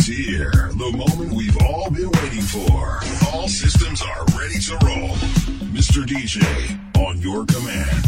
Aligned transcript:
It's 0.00 0.06
here, 0.06 0.52
the 0.52 0.92
moment 0.96 1.32
we've 1.32 1.60
all 1.62 1.90
been 1.90 2.08
waiting 2.22 2.40
for. 2.40 3.00
All 3.32 3.48
systems 3.48 4.00
are 4.00 4.24
ready 4.38 4.58
to 4.60 4.78
roll. 4.84 5.16
Mr. 5.74 6.04
DJ, 6.04 6.38
on 6.98 7.20
your 7.20 7.44
command. 7.46 8.04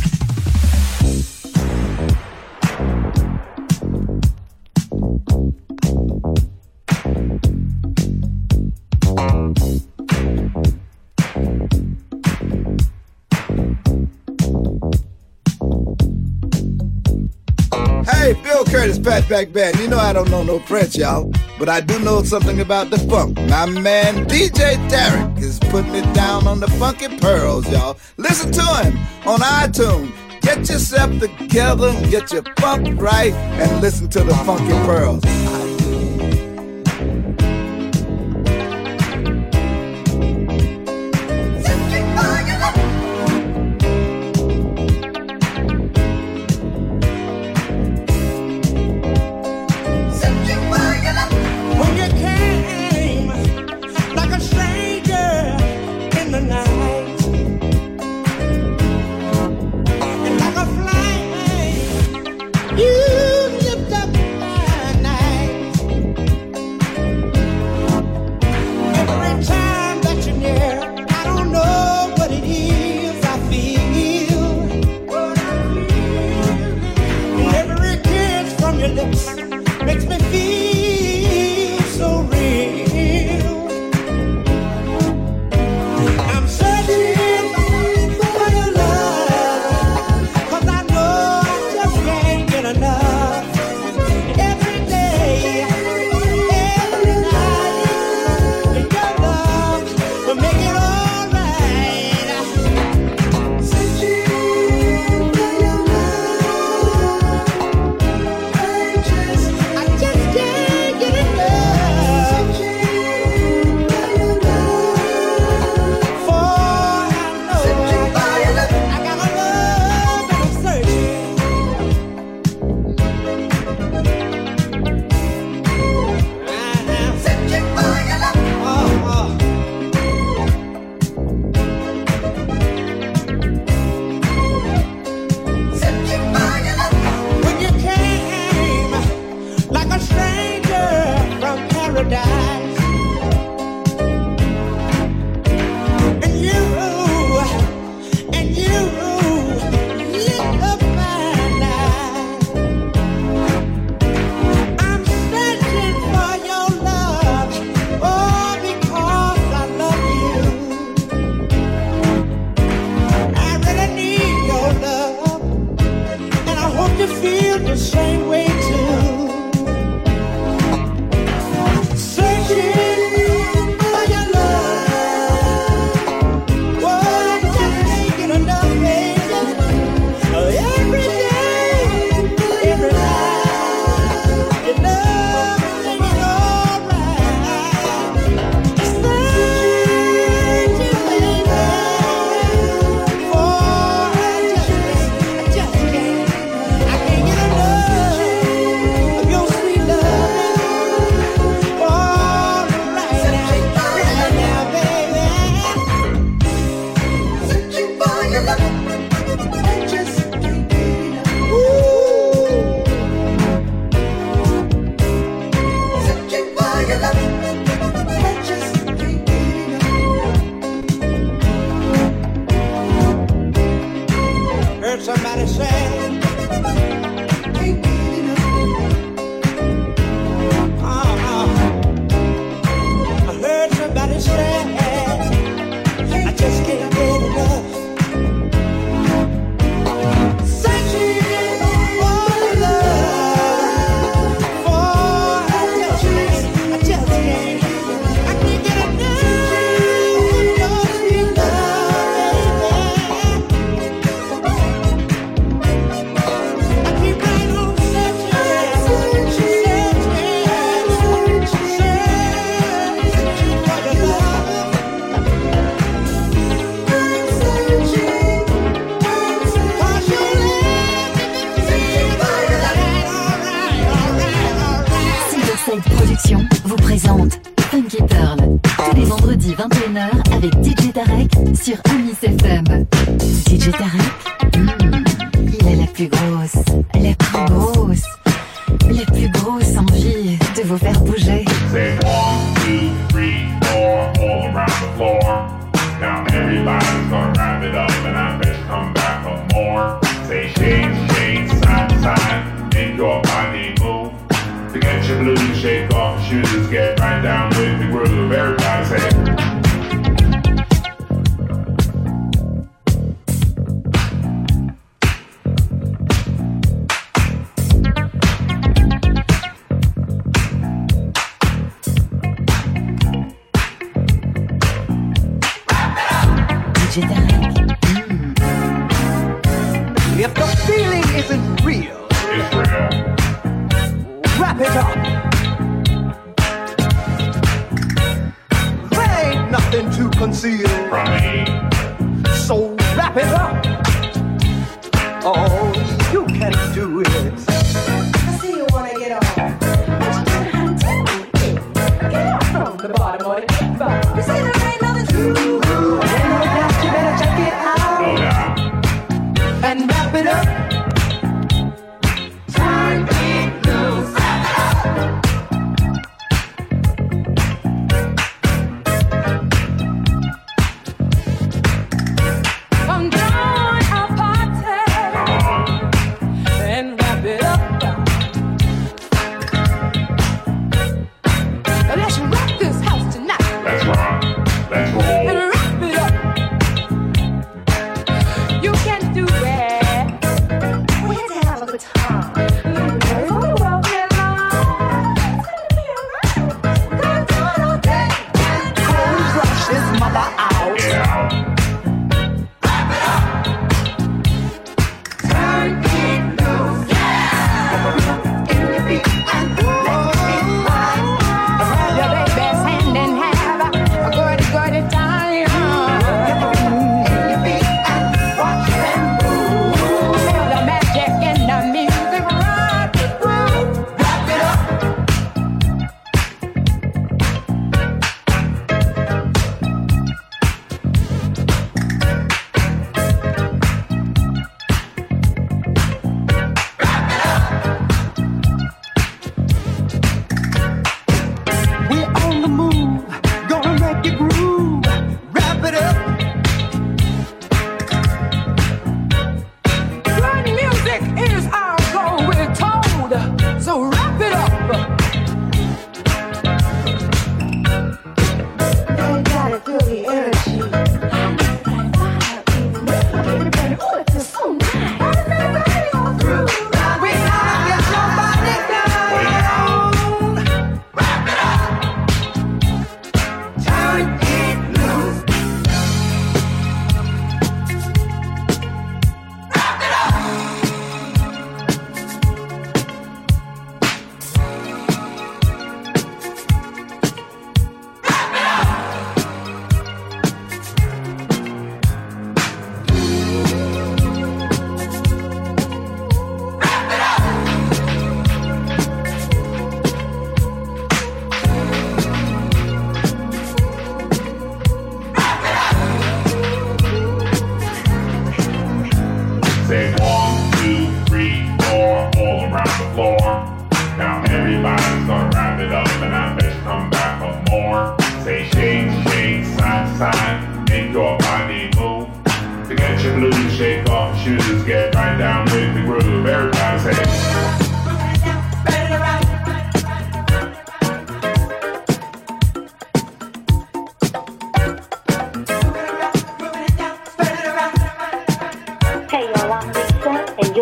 Hey, 18.07 18.35
Bill 18.45 18.65
Curtis, 18.65 18.99
Fatback 19.01 19.53
Band. 19.53 19.77
You 19.81 19.89
know 19.89 19.99
I 19.99 20.13
don't 20.13 20.31
know 20.31 20.45
no 20.45 20.61
French, 20.61 20.97
y'all. 20.97 21.33
But 21.61 21.69
I 21.69 21.83
do 21.83 21.99
know 21.99 22.23
something 22.23 22.59
about 22.59 22.89
the 22.89 22.97
funk. 23.01 23.37
My 23.51 23.67
man 23.67 24.25
DJ 24.25 24.77
Tarek 24.89 25.39
is 25.43 25.59
putting 25.59 25.95
it 25.95 26.11
down 26.15 26.47
on 26.47 26.59
the 26.59 26.69
funky 26.81 27.15
pearls, 27.19 27.71
y'all. 27.71 27.99
Listen 28.17 28.51
to 28.51 28.63
him 28.63 28.99
on 29.27 29.41
iTunes. 29.41 30.11
Get 30.41 30.71
yourself 30.71 31.11
together, 31.21 31.93
get 32.09 32.33
your 32.33 32.45
funk 32.59 32.99
right, 32.99 33.35
and 33.35 33.83
listen 33.83 34.09
to 34.09 34.25
the 34.25 34.35
funky 34.37 34.73
pearls. 34.87 35.23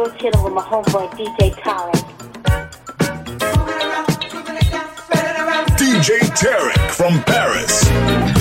still 0.09 0.31
chilling 0.31 0.45
with 0.45 0.53
my 0.53 0.63
homeboy 0.63 1.11
DJ 1.13 1.55
Tarek. 1.55 2.05
DJ 5.77 6.21
Tarek 6.37 6.91
from 6.91 7.23
Paris. 7.25 8.38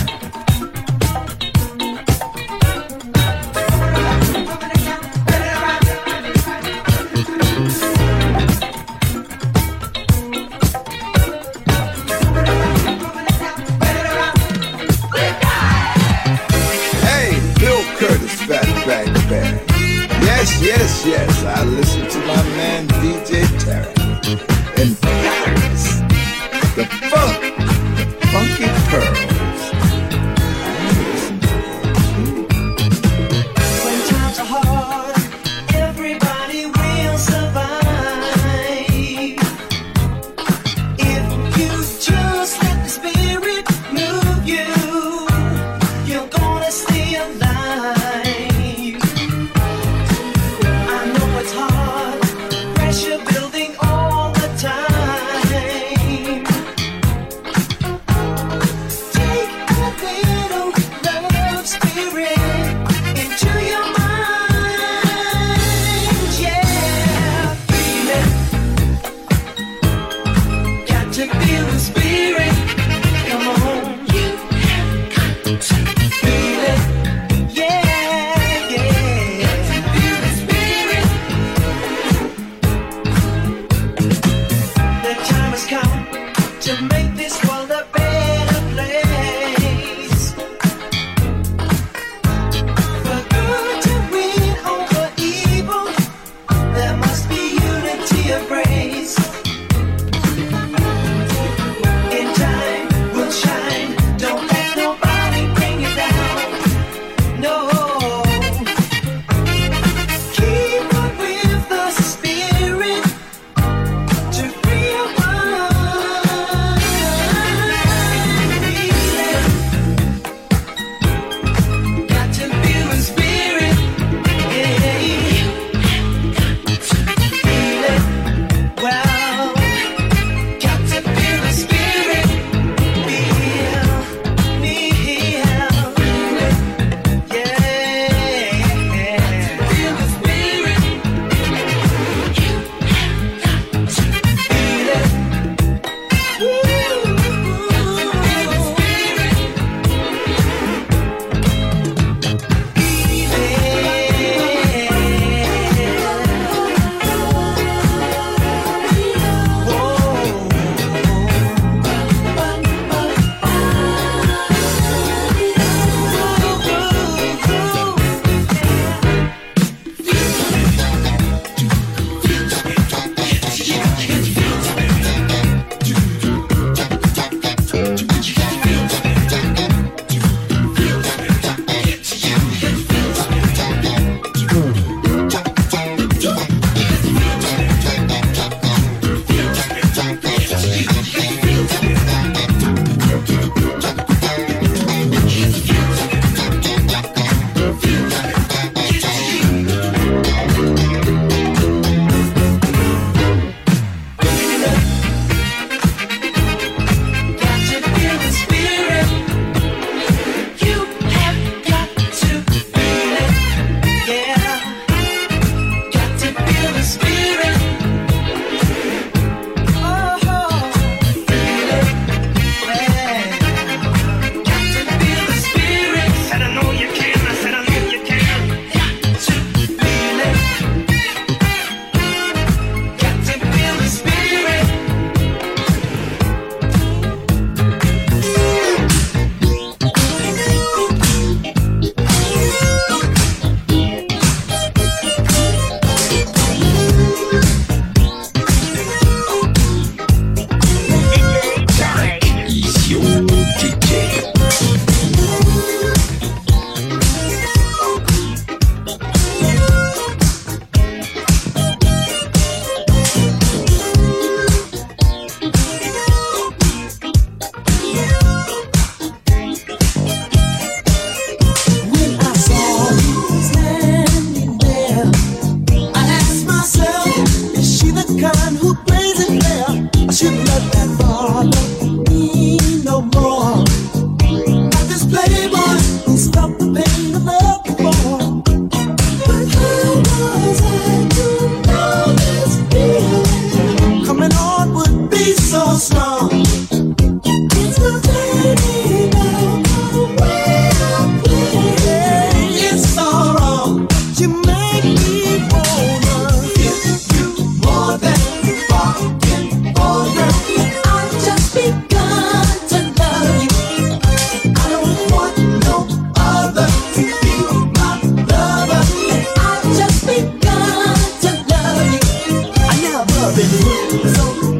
been 323.37 323.51
looking 323.59 324.07
so 324.15 324.56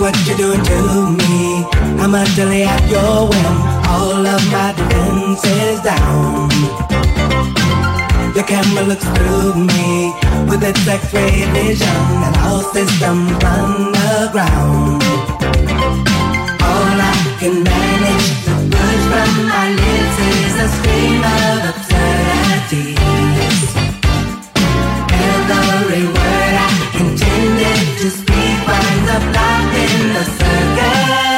what 0.00 0.16
you 0.26 0.34
do 0.34 0.52
to 0.56 1.10
me. 1.20 1.64
I'm 2.00 2.14
utterly 2.14 2.62
at 2.62 2.82
your 2.88 3.28
whim. 3.28 3.56
All 3.84 4.26
of 4.26 4.42
my 4.50 4.72
defenses 4.72 5.80
down. 5.84 6.48
The 8.32 8.42
camera 8.42 8.84
looks 8.88 9.04
through 9.04 9.54
me 9.56 10.14
with 10.48 10.62
its 10.64 10.88
X-ray 10.88 11.44
vision, 11.52 12.02
and 12.26 12.36
all 12.38 12.62
systems 12.72 13.32
run 13.44 13.92
aground. 14.24 15.02
All 16.64 16.96
I 16.96 17.14
can 17.38 17.62
manage 17.62 18.28
to 18.46 18.52
push 18.72 19.02
from 19.12 19.32
my 19.52 19.66
lips 19.82 20.16
is 20.32 20.54
a 20.64 20.68
scream 20.76 21.20
of 21.38 21.58
absurdities. 21.72 22.96
Every 25.52 26.04
word 26.06 26.54
I 26.64 26.68
intended 27.00 27.98
to 28.00 28.10
speak 28.10 28.39
up 29.10 29.22
locked 29.34 29.76
in 29.76 30.12
the 30.14 30.24
circle. 30.24 31.29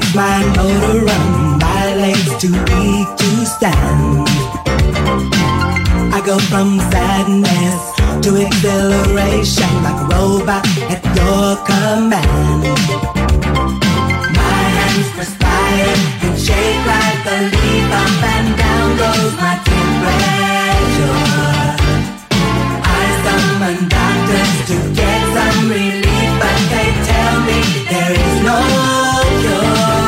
take 0.00 0.14
my 0.14 0.44
motor 0.56 1.04
run, 1.04 1.58
my 1.58 1.94
legs 1.96 2.36
too 2.40 2.52
weak 2.52 3.08
to 3.16 3.46
stand. 3.46 4.28
I 6.14 6.22
go 6.24 6.38
from 6.50 6.78
sadness 6.90 7.82
to 8.24 8.30
exhilaration 8.46 9.72
like 9.82 10.00
a 10.02 10.06
robot 10.14 10.64
at 10.92 11.02
your 11.18 11.56
command. 11.68 12.62
My 14.38 14.60
hands 14.78 15.10
perspire 15.16 15.94
and 16.26 16.36
shake 16.38 16.82
like 16.94 17.24
a 17.34 17.38
leaf 17.52 17.90
up 18.02 18.22
and 18.34 18.48
down 18.62 18.88
goes 19.02 19.34
my 19.42 19.54
temperature. 19.70 21.18
I 22.84 23.02
summon 23.24 23.78
doctors 23.88 24.54
to 24.68 24.76
get 24.94 25.20
some 25.36 25.60
relief, 25.68 26.30
but 26.42 26.58
they 26.72 26.88
tell 27.10 27.40
me 27.46 27.77
there 27.90 28.12
is 28.12 28.42
no 28.42 28.60
cure. 29.40 30.07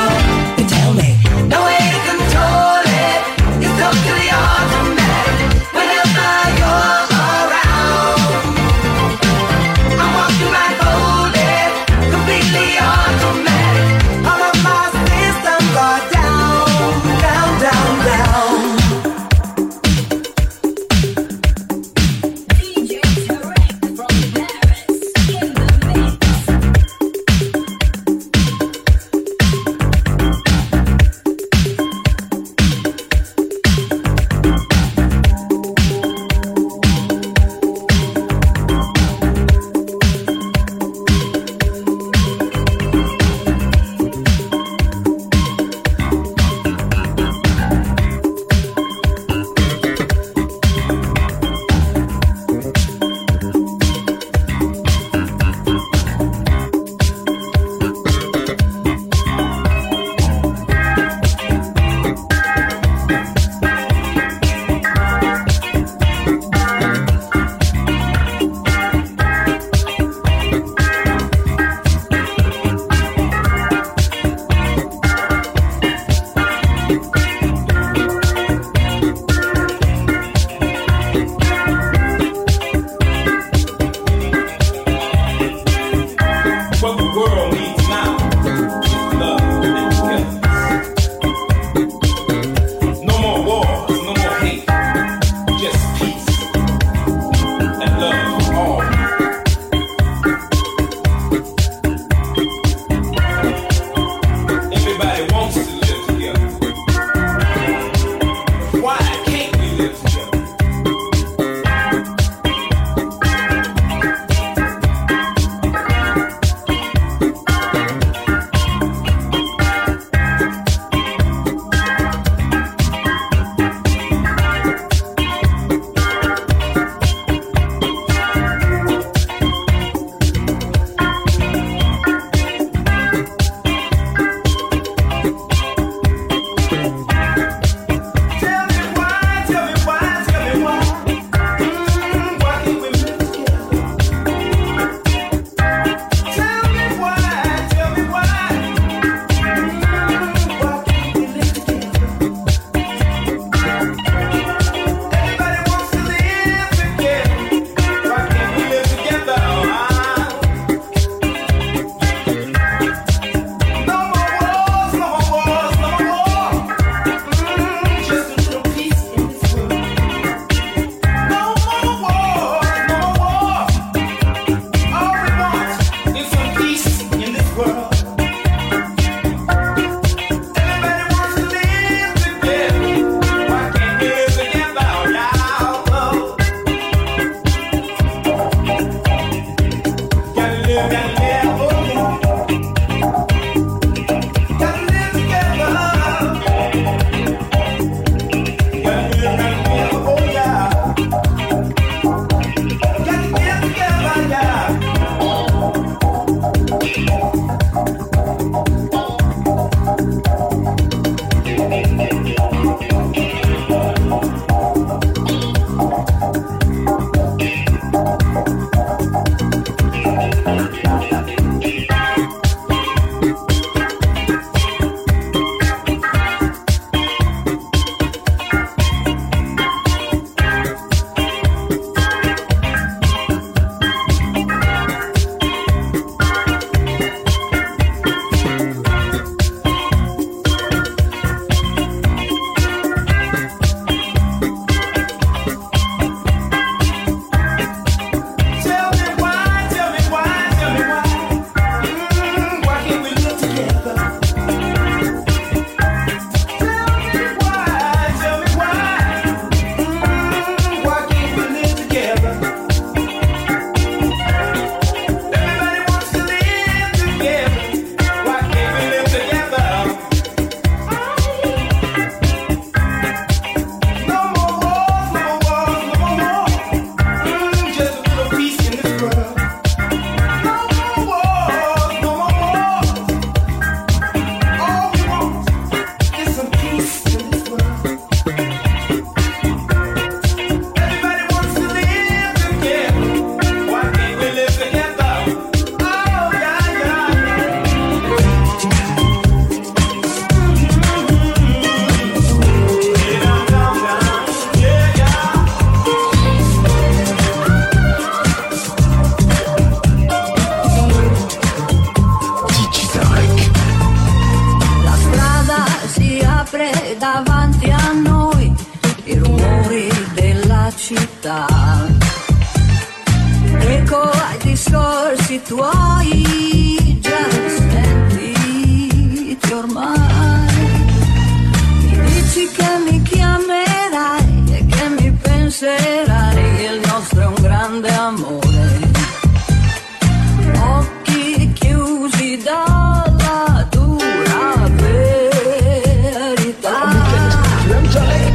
Jolly 347.91 348.30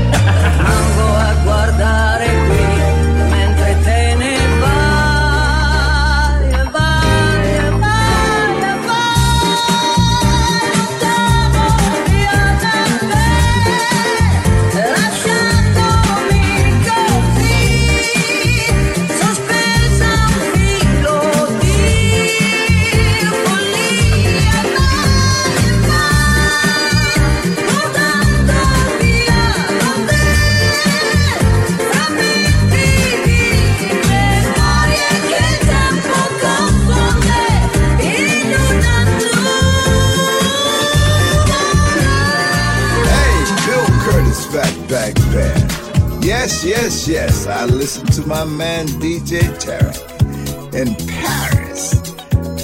yes, 46.75 47.07
yes, 47.07 47.47
I 47.47 47.65
listen 47.65 48.05
to 48.07 48.27
my 48.27 48.43
man 48.43 48.87
DJ 48.99 49.39
Tarek 49.63 49.97
in 50.73 50.95
Paris. 51.07 51.91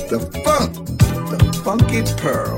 The 0.09 0.19
funk, 0.43 0.73
the 0.97 1.61
funky 1.63 2.03
pearl. 2.21 2.50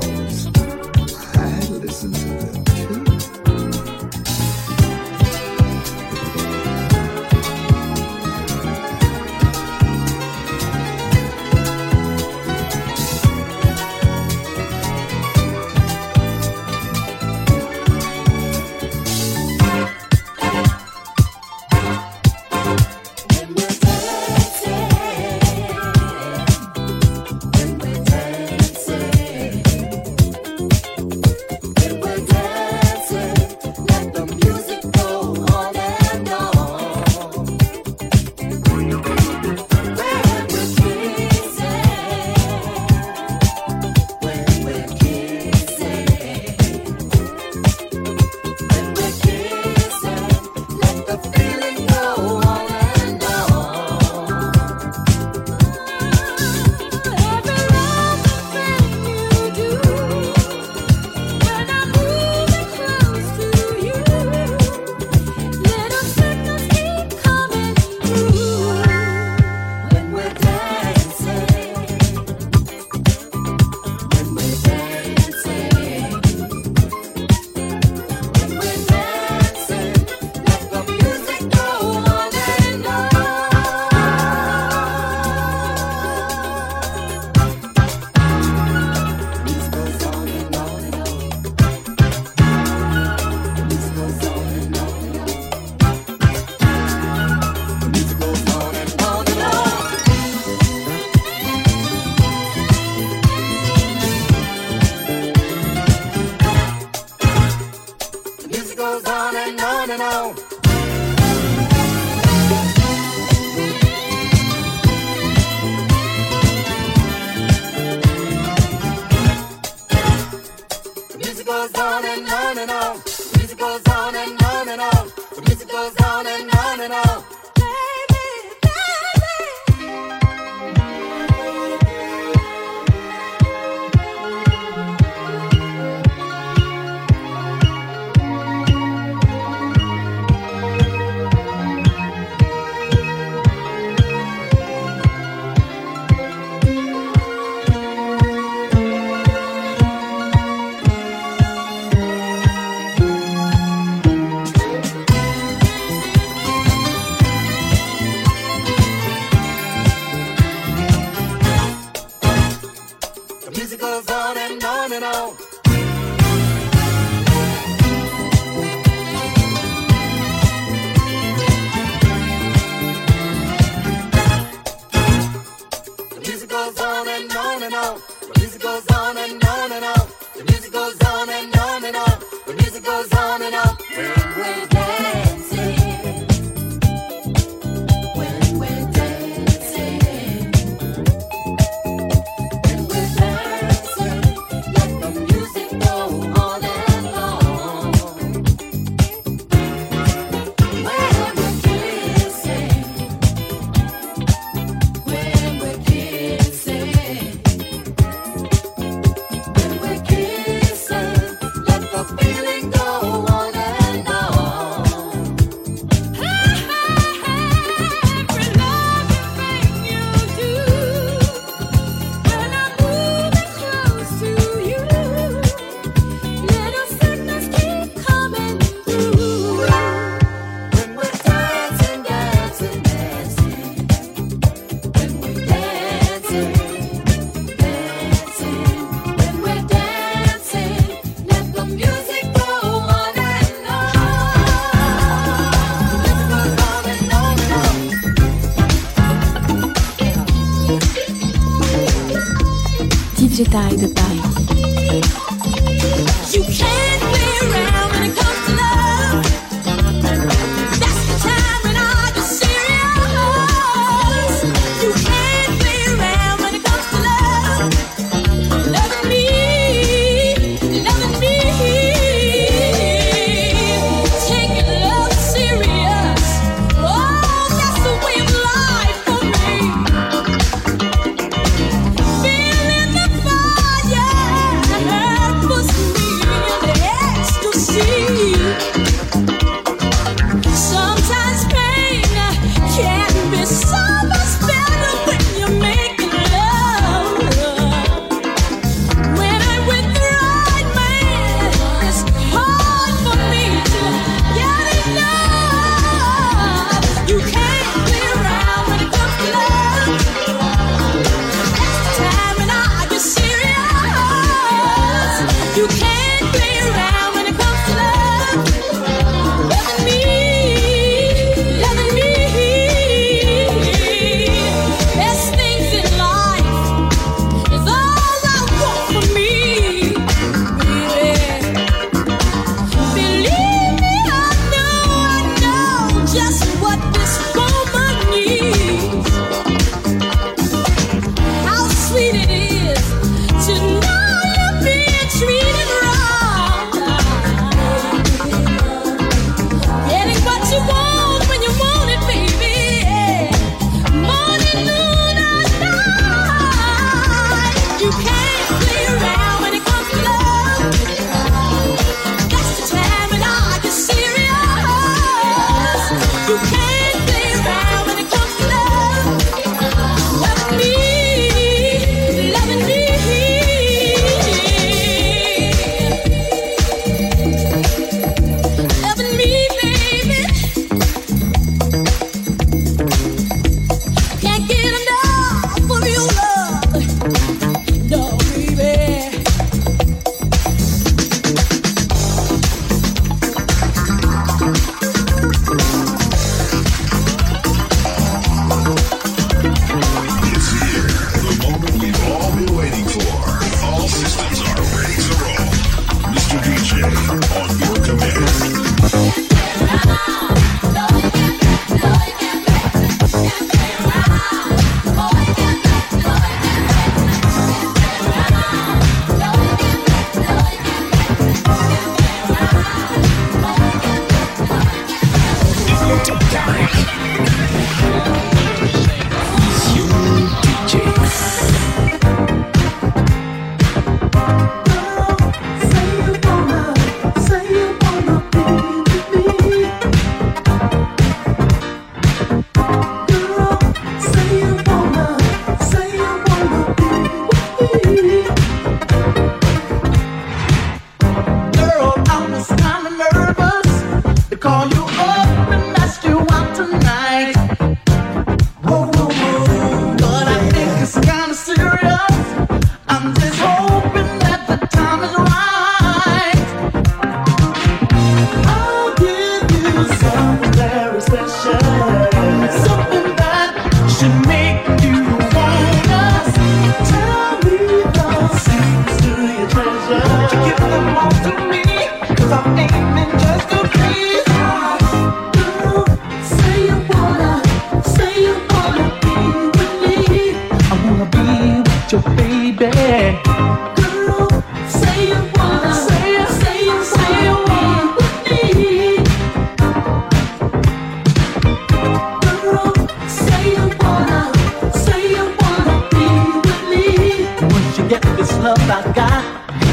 Digital 253.44 253.76
goodbye. 253.76 254.03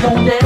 Don't 0.01 0.27
ever 0.27 0.40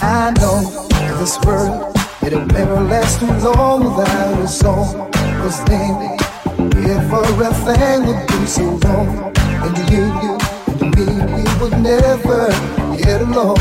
I 0.00 0.32
know 0.40 0.88
this 1.18 1.38
world, 1.44 1.94
it'll 2.24 2.46
never 2.46 2.80
last 2.80 3.20
too 3.20 3.26
long 3.26 3.94
without 3.94 4.40
a 4.40 4.48
song. 4.48 5.12
Cause 5.12 5.60
everything 7.44 8.06
would 8.06 8.26
be 8.26 8.46
so 8.46 8.64
wrong, 8.84 9.32
and 9.36 9.76
you, 9.90 10.04
you, 10.22 10.38
and 10.80 10.96
me, 10.96 11.06
would 11.60 11.76
never 11.82 12.48
get 12.96 13.20
along. 13.20 13.58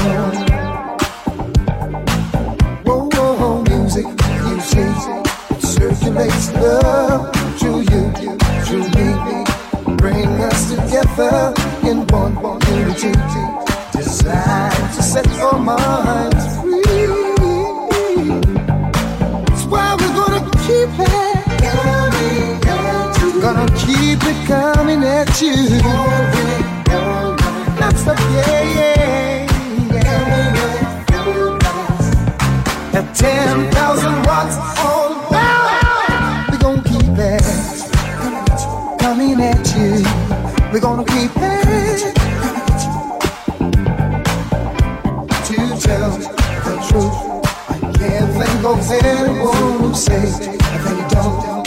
Whoa, 2.86 3.64
music, 3.64 4.06
it 4.08 5.62
circulates 5.62 6.54
love 6.54 7.36
through 7.60 7.82
you, 7.82 8.12
through 8.64 8.88
me, 8.96 9.13
us 10.54 10.70
together 10.70 11.54
in 11.90 12.06
one, 12.08 12.36
unity, 12.68 13.12
designed 13.92 14.94
to 14.96 15.02
set 15.02 15.28
our 15.40 15.60
minds 15.60 16.46
free. 16.62 17.08
That's 19.48 19.66
why 19.72 19.88
we're 20.00 20.16
gonna 20.20 20.44
keep 20.66 20.92
it 21.00 21.44
coming, 21.64 22.62
at 22.76 23.12
you. 23.22 23.30
gonna 23.42 23.68
keep 23.86 24.22
it 24.32 24.40
coming 24.48 25.04
at 25.04 25.42
you. 25.42 25.56
Non-stop, 27.80 28.20
yeah, 28.20 28.64
yeah, 28.78 29.48
yeah. 29.94 30.34
At 33.00 33.16
10,000 33.16 33.73
gonna 40.84 41.06
keep 41.06 41.32
it 41.38 42.14
to 45.46 45.56
tell 45.80 46.12
the 46.12 46.76
truth. 46.90 47.20
I 47.70 47.80
can't 47.98 48.30
think 48.38 48.66
of 48.66 48.92
anyone 48.92 49.80
who 49.80 49.94
say 49.96 50.26
they 50.84 51.00
don't 51.08 51.66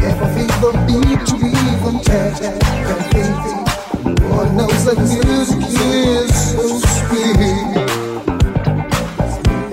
ever 0.00 0.28
feel 0.34 0.54
the 0.62 0.70
beat 0.86 1.20
to 1.26 1.36
even 1.42 1.94
touch 2.06 2.38
their 2.38 3.02
feet. 3.10 4.30
Lord 4.30 4.50
knows 4.54 4.84
that 4.84 4.98
music 4.98 5.62
is 5.66 6.30
so 6.52 6.64
sweet. 6.94 7.40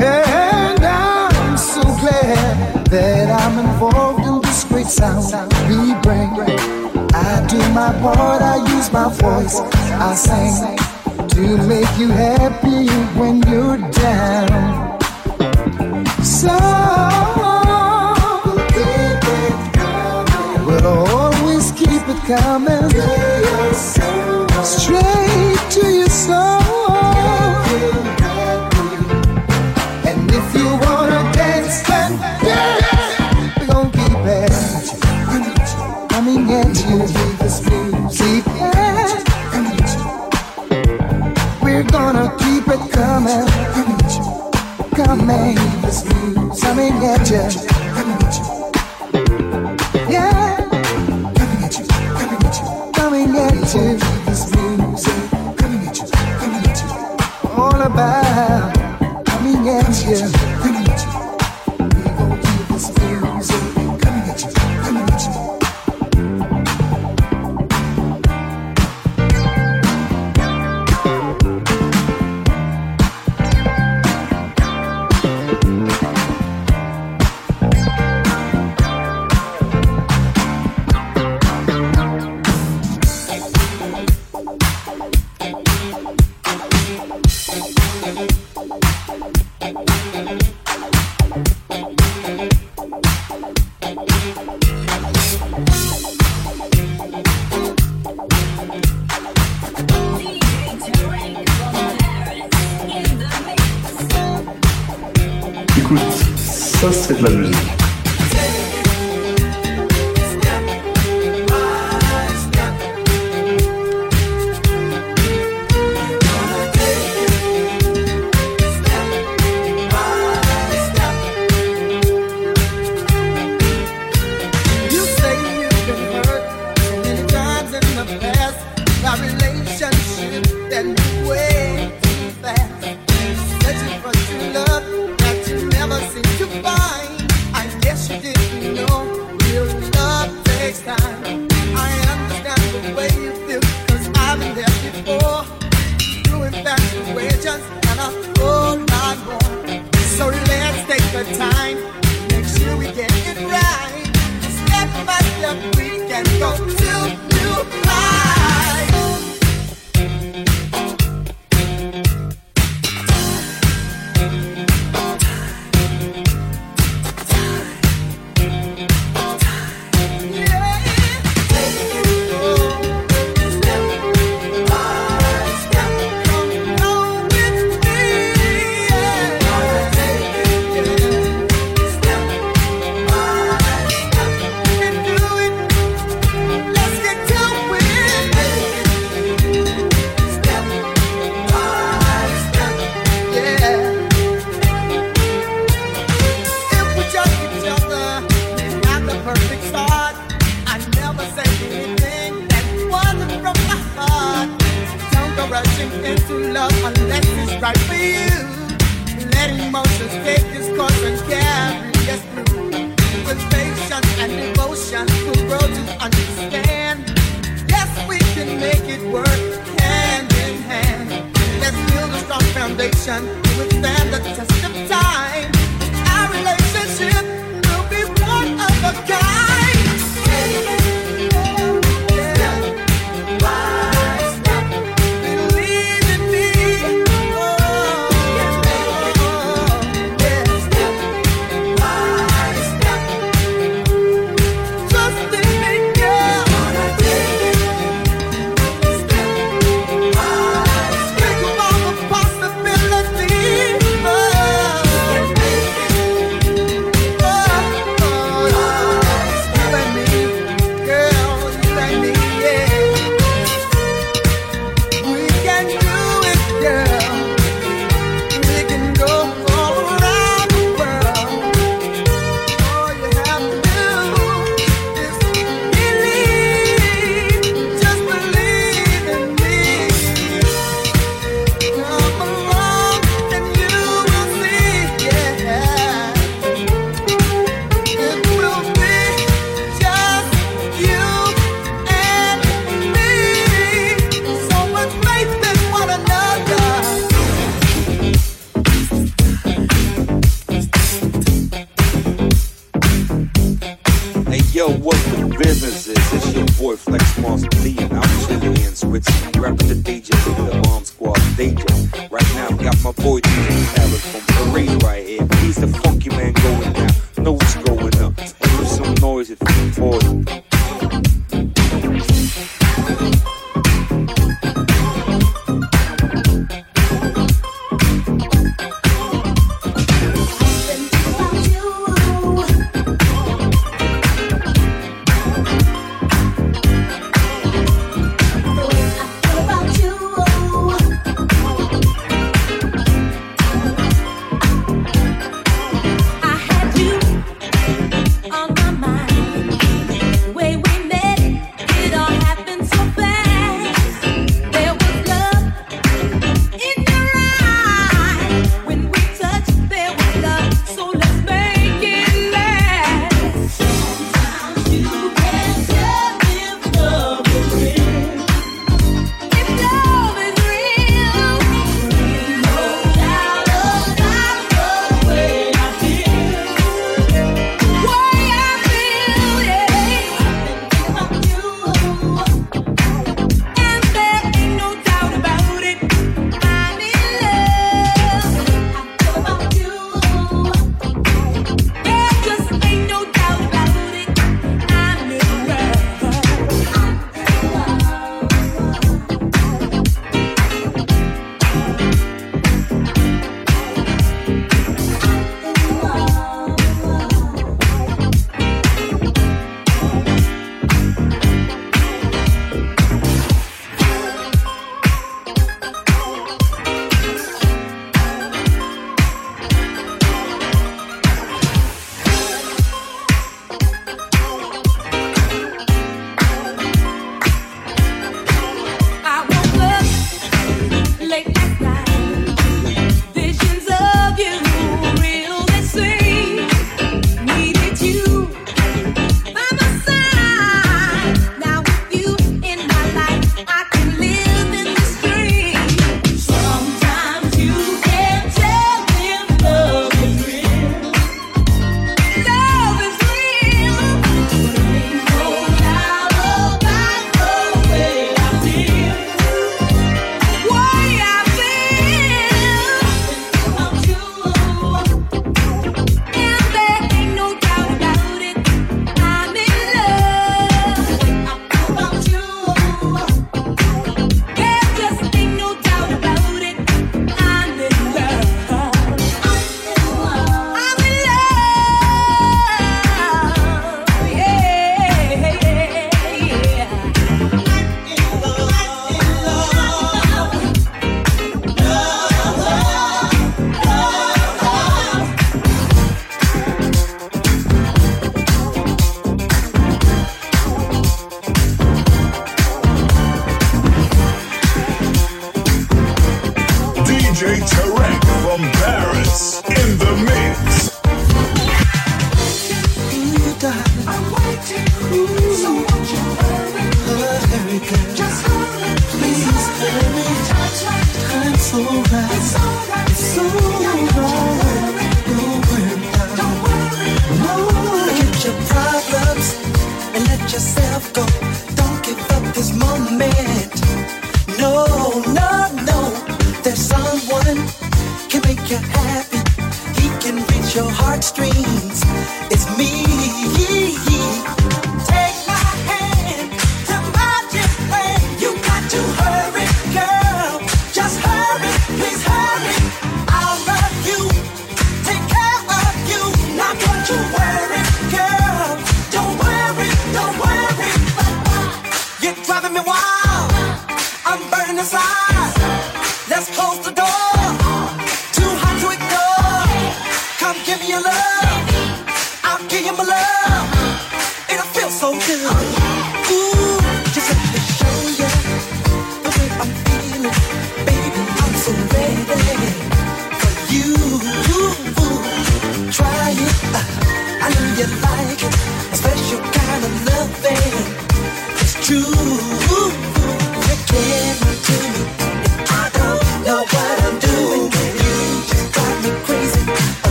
And 0.00 0.82
I'm 0.82 1.58
so 1.58 1.82
glad 1.82 2.86
that 2.86 3.28
I'm 3.38 3.58
involved 3.66 4.26
in 4.26 4.40
this 4.40 4.64
great 4.64 4.86
sound 4.86 5.57
my 7.78 7.92
part, 8.00 8.42
I 8.42 8.56
use 8.74 8.92
my 8.92 9.08
voice, 9.24 9.60
I 10.08 10.12
sing 10.26 10.54
to 11.34 11.42
make 11.72 11.92
you 11.96 12.08
happy 12.08 12.88
when 13.18 13.34
you're 13.50 13.78
down. 14.06 14.98
So 16.38 16.56
we'll 20.66 20.86
always 20.86 21.70
keep 21.80 22.02
it 22.14 22.20
coming 22.34 22.90
straight 24.64 25.62
to 25.76 25.84
your 25.98 26.10
soul. 26.10 26.77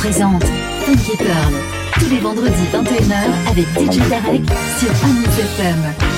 Présente 0.00 0.44
Funky 0.86 1.14
Pearl. 1.18 1.52
Tous 1.98 2.08
les 2.08 2.20
vendredis 2.20 2.64
21h 2.72 3.50
avec 3.50 3.66
DJ 3.78 3.98
Tarek 4.08 4.42
sur 4.78 5.04
Amis 5.04 5.26
FM. 5.26 6.09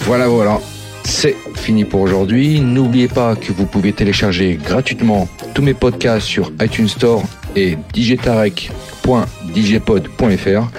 Voilà, 0.00 0.28
voilà. 0.28 0.58
C'est 1.04 1.36
fini 1.54 1.84
pour 1.84 2.00
aujourd'hui. 2.00 2.60
N'oubliez 2.60 3.08
pas 3.08 3.36
que 3.36 3.52
vous 3.52 3.66
pouvez 3.66 3.92
télécharger 3.92 4.58
gratuitement 4.62 5.28
tous 5.54 5.62
mes 5.62 5.74
podcasts 5.74 6.26
sur 6.26 6.50
iTunes 6.60 6.88
Store 6.88 7.22
et 7.54 7.76
djtarek.djpod.fr 7.94 10.70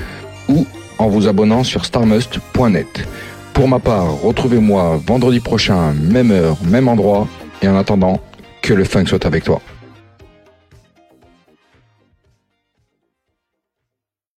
ou 0.50 0.66
en 0.98 1.08
vous 1.08 1.28
abonnant 1.28 1.64
sur 1.64 1.86
starmust.net. 1.86 3.08
Pour 3.54 3.68
ma 3.68 3.80
part, 3.80 4.22
retrouvez-moi 4.22 5.00
vendredi 5.06 5.40
prochain, 5.40 5.94
même 5.94 6.32
heure, 6.32 6.58
même 6.64 6.88
endroit. 6.88 7.28
Et 7.62 7.68
en 7.68 7.78
attendant, 7.78 8.20
que 8.62 8.74
le 8.74 8.84
funk 8.84 9.06
soit 9.06 9.26
avec 9.26 9.44
toi. 9.44 9.62